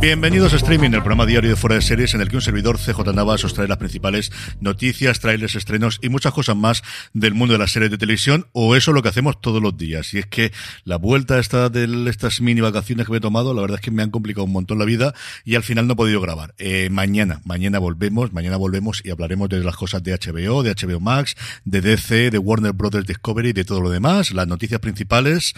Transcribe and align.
Bienvenidos 0.00 0.52
a 0.52 0.56
Streaming, 0.56 0.90
el 0.90 1.00
programa 1.00 1.26
diario 1.26 1.50
de 1.50 1.56
Fuera 1.56 1.74
de 1.74 1.82
Series 1.82 2.14
en 2.14 2.20
el 2.20 2.28
que 2.28 2.36
un 2.36 2.42
servidor 2.42 2.78
CJ 2.78 3.12
Navas 3.12 3.42
os 3.42 3.52
trae 3.52 3.66
las 3.66 3.78
principales 3.78 4.30
noticias, 4.60 5.18
trailers, 5.18 5.56
estrenos 5.56 5.98
y 6.00 6.08
muchas 6.08 6.32
cosas 6.32 6.54
más 6.54 6.84
del 7.14 7.34
mundo 7.34 7.54
de 7.54 7.58
las 7.58 7.72
series 7.72 7.90
de 7.90 7.98
televisión 7.98 8.46
o 8.52 8.76
eso 8.76 8.92
es 8.92 8.94
lo 8.94 9.02
que 9.02 9.08
hacemos 9.08 9.40
todos 9.40 9.60
los 9.60 9.76
días. 9.76 10.14
Y 10.14 10.18
es 10.18 10.26
que 10.26 10.52
la 10.84 10.98
vuelta 10.98 11.40
esta 11.40 11.68
de 11.68 12.08
estas 12.08 12.40
mini 12.40 12.60
vacaciones 12.60 13.06
que 13.06 13.12
me 13.12 13.18
he 13.18 13.20
tomado, 13.20 13.52
la 13.54 13.60
verdad 13.60 13.80
es 13.80 13.80
que 13.80 13.90
me 13.90 14.04
han 14.04 14.12
complicado 14.12 14.44
un 14.44 14.52
montón 14.52 14.78
la 14.78 14.84
vida 14.84 15.14
y 15.44 15.56
al 15.56 15.64
final 15.64 15.88
no 15.88 15.94
he 15.94 15.96
podido 15.96 16.20
grabar. 16.20 16.54
Eh, 16.58 16.90
mañana, 16.92 17.40
mañana 17.44 17.80
volvemos, 17.80 18.32
mañana 18.32 18.56
volvemos 18.56 19.02
y 19.04 19.10
hablaremos 19.10 19.48
de 19.48 19.64
las 19.64 19.76
cosas 19.76 20.04
de 20.04 20.12
HBO, 20.12 20.62
de 20.62 20.76
HBO 20.76 21.00
Max, 21.00 21.34
de 21.64 21.80
DC, 21.80 22.30
de 22.30 22.38
Warner 22.38 22.72
Brothers 22.72 23.08
Discovery, 23.08 23.52
de 23.52 23.64
todo 23.64 23.80
lo 23.80 23.90
demás, 23.90 24.30
las 24.30 24.46
noticias 24.46 24.78
principales. 24.78 25.54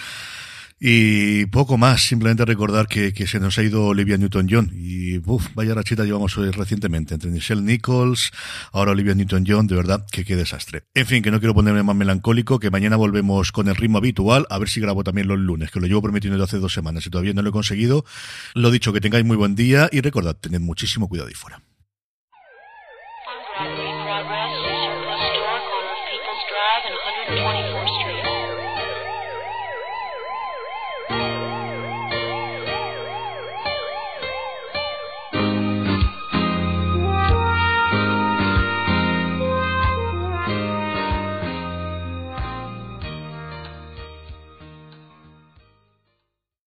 Y 0.82 1.44
poco 1.46 1.76
más, 1.76 2.02
simplemente 2.04 2.46
recordar 2.46 2.88
que, 2.88 3.12
se 3.26 3.38
nos 3.38 3.58
ha 3.58 3.62
ido 3.62 3.84
Olivia 3.84 4.16
Newton-John 4.16 4.70
y 4.74 5.18
uf, 5.18 5.48
vaya 5.54 5.74
rachita 5.74 6.04
llevamos 6.04 6.38
hoy 6.38 6.50
recientemente 6.50 7.12
entre 7.12 7.28
Michelle 7.28 7.60
Nichols, 7.60 8.32
ahora 8.72 8.92
Olivia 8.92 9.14
Newton-John, 9.14 9.66
de 9.66 9.76
verdad 9.76 10.06
que 10.10 10.24
qué 10.24 10.36
desastre. 10.36 10.84
En 10.94 11.04
fin, 11.04 11.22
que 11.22 11.30
no 11.30 11.38
quiero 11.38 11.52
ponerme 11.52 11.82
más 11.82 11.94
melancólico, 11.94 12.58
que 12.58 12.70
mañana 12.70 12.96
volvemos 12.96 13.52
con 13.52 13.68
el 13.68 13.76
ritmo 13.76 13.98
habitual, 13.98 14.46
a 14.48 14.58
ver 14.58 14.70
si 14.70 14.80
grabo 14.80 15.04
también 15.04 15.28
los 15.28 15.38
lunes, 15.38 15.70
que 15.70 15.80
lo 15.80 15.86
llevo 15.86 16.00
prometiendo 16.00 16.42
hace 16.42 16.58
dos 16.58 16.72
semanas 16.72 17.06
y 17.06 17.10
todavía 17.10 17.34
no 17.34 17.42
lo 17.42 17.50
he 17.50 17.52
conseguido. 17.52 18.06
Lo 18.54 18.70
dicho, 18.70 18.94
que 18.94 19.02
tengáis 19.02 19.26
muy 19.26 19.36
buen 19.36 19.54
día 19.54 19.90
y 19.92 20.00
recordad, 20.00 20.34
tened 20.34 20.60
muchísimo 20.60 21.10
cuidado 21.10 21.28
ahí 21.28 21.34
fuera. 21.34 21.60